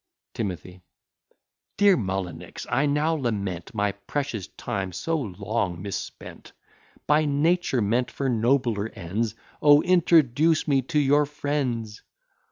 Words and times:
T. 0.33 0.81
Dear 1.77 1.95
Mullinix, 1.95 2.65
I 2.71 2.87
now 2.87 3.13
lament 3.13 3.69
My 3.75 3.91
precious 3.91 4.47
time 4.57 4.91
so 4.93 5.15
long 5.15 5.77
mispent, 5.79 6.53
By 7.05 7.25
nature 7.25 7.83
meant 7.83 8.09
for 8.09 8.27
nobler 8.27 8.89
ends: 8.95 9.35
O, 9.61 9.83
introduce 9.83 10.67
me 10.67 10.81
to 10.89 10.97
your 10.97 11.27
friends! 11.27 12.01